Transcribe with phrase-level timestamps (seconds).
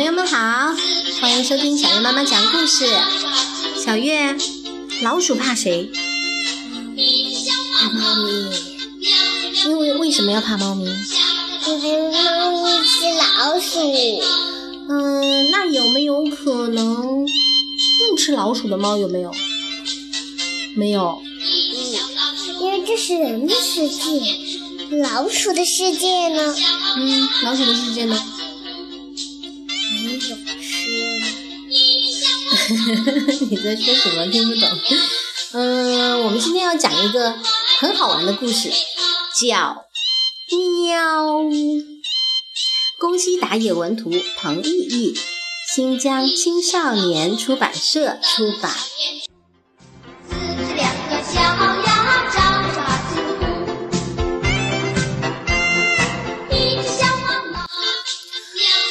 [0.00, 0.74] 朋友们好，
[1.20, 2.86] 欢迎收听小月妈妈讲故事。
[3.84, 4.34] 小月，
[5.02, 5.90] 老鼠怕谁？
[7.76, 8.32] 怕猫咪。
[9.66, 10.86] 因为为什么要怕猫咪？
[11.66, 13.78] 因为猫咪是老鼠。
[14.88, 17.26] 嗯，那有没有可能
[18.08, 19.30] 不吃老鼠的猫有没有？
[20.76, 21.20] 没有。
[21.76, 24.02] 嗯，因为这是人的世界，
[25.02, 26.56] 老鼠的世界呢？
[26.96, 28.18] 嗯，老鼠的世界呢？
[33.50, 34.26] 你在说什么？
[34.26, 34.68] 听不懂。
[35.52, 37.34] 嗯，我们今天要讲一个
[37.80, 38.70] 很好玩的故事，
[39.40, 39.84] 叫
[40.84, 41.40] 《喵》。
[42.98, 45.18] 宫西达也文图，彭懿译，
[45.74, 48.72] 新疆青少年出版社出版。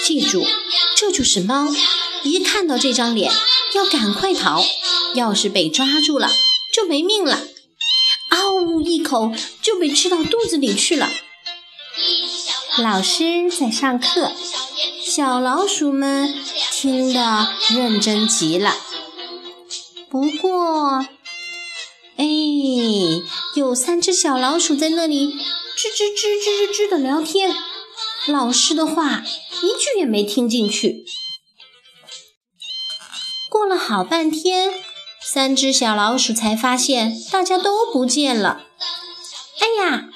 [0.03, 0.45] 记住，
[0.97, 1.67] 这就是猫。
[2.23, 3.31] 一看到这张脸，
[3.73, 4.63] 要赶快逃。
[5.15, 6.29] 要是被抓住了，
[6.73, 7.47] 就没命了。
[8.29, 11.09] 嗷呜一口就被吃到肚子里去了。
[12.77, 14.31] 老师在上课，
[15.03, 16.31] 小老鼠们
[16.71, 18.75] 听得认真极了。
[20.11, 21.05] 不过，
[22.17, 22.25] 哎，
[23.55, 27.51] 有三只小老鼠在那里吱吱吱吱吱吱的聊天，
[28.27, 29.23] 老师的话
[29.63, 31.05] 一句也没听进去。
[33.89, 34.71] 好半天，
[35.19, 38.61] 三只小老鼠才发现大家都不见了。
[39.59, 40.09] 哎呀，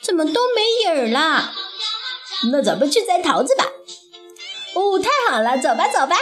[0.00, 1.52] 怎么都没影儿了？
[2.52, 3.64] 那咱们去摘桃子吧。
[4.74, 6.14] 哦，太好了，走吧，走吧。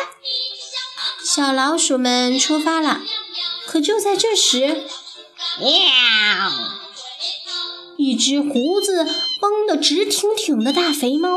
[1.22, 3.02] 小老鼠们出发了。
[3.66, 4.84] 可就在这时，
[5.60, 5.68] 喵！
[7.98, 11.28] 一只胡子绷得直挺挺的大肥猫，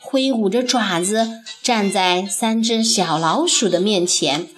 [0.00, 1.28] 挥舞着爪子
[1.62, 4.48] 站在三只小老鼠的面前。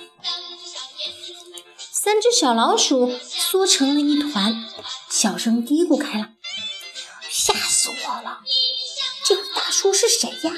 [2.06, 4.64] 三只小老鼠缩成了一团，
[5.10, 6.28] 小声嘀咕开了
[7.28, 8.42] ：“吓死我了！
[9.24, 10.52] 这个大叔是谁呀？”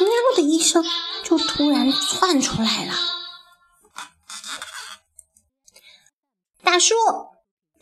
[0.00, 0.82] 喵的一声，
[1.22, 2.94] 就突然窜出来了。
[6.64, 6.94] 大叔，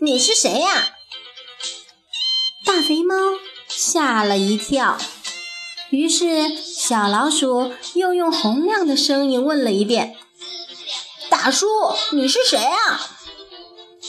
[0.00, 0.96] 你是谁呀？
[2.64, 3.14] 大肥猫
[3.68, 4.98] 吓了一跳，
[5.90, 10.18] 于是小老鼠又用洪亮的声音问了一遍。
[11.46, 11.68] 大叔，
[12.10, 13.00] 你是谁啊？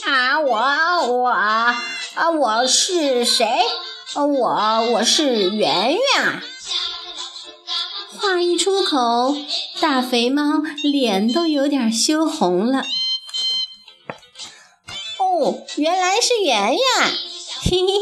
[0.04, 0.56] 啊，我
[1.06, 1.80] 我啊，
[2.36, 3.46] 我是谁？
[4.16, 6.42] 我我是圆圆。
[8.18, 9.36] 话一出口，
[9.80, 12.82] 大肥猫脸都有点羞红了。
[15.20, 16.80] 哦，原来是圆圆，
[17.62, 18.00] 嘿嘿嘿。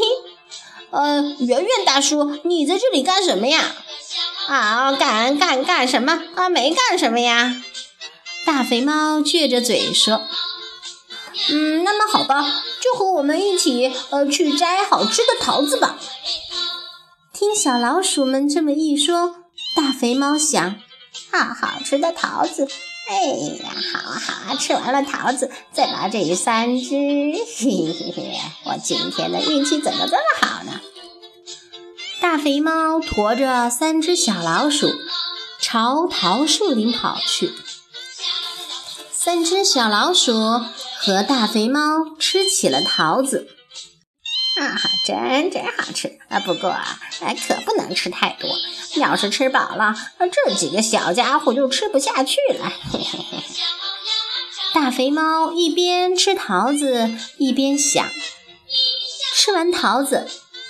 [0.89, 3.75] 呃，圆圆大叔，你在这里干什么呀？
[4.47, 6.23] 啊，干干干什么？
[6.35, 7.61] 啊，没干什么呀。
[8.47, 10.21] 大肥猫撅着嘴说
[11.51, 15.99] ：“嗯，那么好吧，就和我们一起呃去摘好吃的桃子吧。”
[17.33, 19.35] 听小老鼠们这么一说，
[19.75, 20.77] 大肥猫想
[21.31, 22.69] ：“啊好吃的桃子，
[23.09, 24.55] 哎呀，好啊好啊！
[24.55, 30.79] 吃完了桃子，再把这三只，嘿嘿嘿，我今天的运气怎么这么好呢？”
[32.21, 34.89] 大肥猫驮着三只小老鼠
[35.59, 37.51] 朝桃树林跑去。
[39.27, 40.31] 三只小老鼠
[40.99, 43.49] 和大肥猫吃起了桃子，
[44.57, 46.39] 啊，真真好吃啊！
[46.39, 46.69] 不过，
[47.19, 48.49] 哎，可不能吃太多，
[48.95, 49.93] 要是吃饱了，
[50.31, 52.71] 这几个小家伙就吃不下去了。
[54.73, 58.09] 大肥猫一边吃桃子一边想。
[59.35, 60.25] 吃完桃子，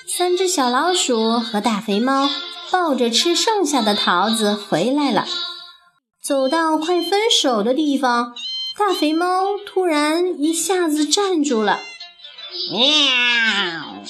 [0.08, 2.28] 三只小老鼠和大肥猫
[2.72, 5.28] 抱着吃剩下的桃子回来了。
[6.24, 8.34] 走到快分手的地方。
[8.78, 11.82] 大肥猫突然一下子站住了，
[12.72, 14.04] 喵！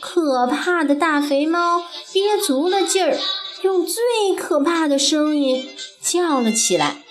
[0.00, 1.82] 可怕的大肥猫
[2.12, 3.18] 憋足了劲儿，
[3.62, 4.02] 用最
[4.36, 5.68] 可怕的声音
[6.00, 7.02] 叫了起来：“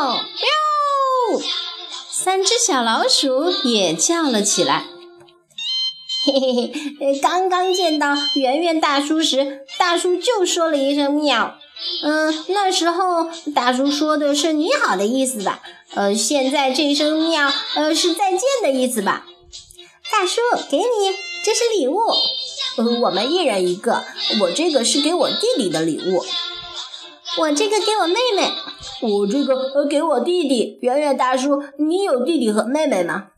[0.00, 0.14] 喵！
[0.14, 1.40] 喵！”
[2.10, 4.86] 三只小老鼠也叫了起来。
[6.24, 11.58] 嘿嘿嘿，刚刚见到圆圆大叔时，大叔就说了一声“喵”。
[12.02, 15.60] 嗯，那时候大叔说的是你好的意思吧？
[15.94, 19.26] 呃，现在这声喵，呃，是再见的意思吧？
[20.10, 20.40] 大叔，
[20.70, 20.84] 给你，
[21.44, 21.98] 这是礼物。
[22.76, 24.04] 呃，我们一人一个。
[24.40, 26.24] 我这个是给我弟弟的礼物。
[27.38, 28.52] 我这个给我妹妹。
[29.02, 30.78] 我这个呃给我弟弟。
[30.82, 33.28] 圆圆大叔，你有弟弟和妹妹吗？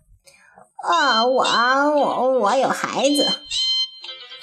[0.88, 3.26] 啊，我我我有孩子。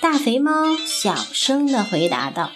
[0.01, 2.51] 大肥猫小声的回答道：“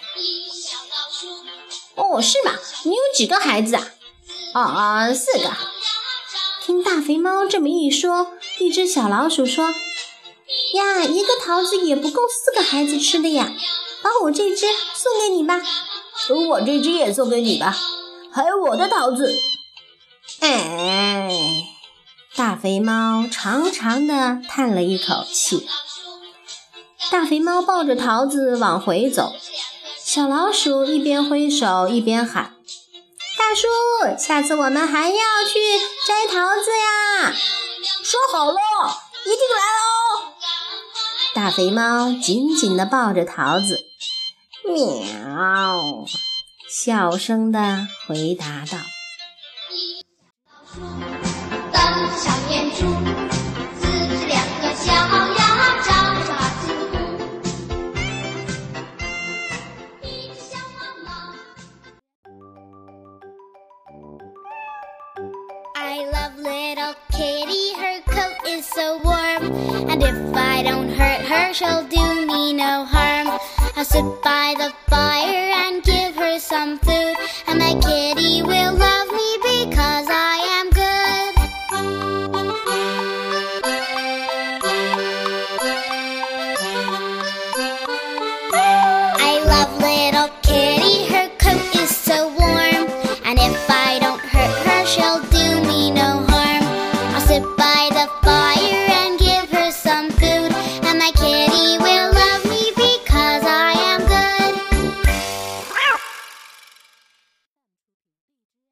[1.96, 2.52] 哦，是吗？
[2.84, 3.82] 你有几个孩子啊？
[4.54, 5.50] 哦哦，四个。”
[6.64, 9.66] 听大肥猫这么一说，一只小老鼠说
[10.74, 13.52] ：“呀，一个桃子也不够四个孩子吃的呀，
[14.02, 15.60] 把我这只送给你吧。
[16.50, 17.76] ”“我这只也送给你吧，
[18.32, 19.34] 还有我的桃子。”
[20.40, 21.28] 哎，
[22.34, 25.68] 大肥猫长长的叹了一口气。
[27.10, 29.34] 大肥猫抱着桃子往回走，
[30.14, 32.54] 小老鼠一边挥手一边喊
[33.36, 33.66] ：“大叔，
[34.16, 35.58] 下次我们还要去
[36.06, 37.32] 摘桃子呀！”
[38.04, 38.54] 说好了，
[39.24, 40.30] 一定来哦！
[41.34, 43.80] 大肥猫紧紧地抱着桃子，
[44.64, 46.06] 喵，
[46.70, 48.78] 小声地回答道。
[68.64, 69.90] Is so warm.
[69.90, 73.38] And if I don't hurt her, she'll do me no harm.
[73.76, 75.43] I'll sit by the fire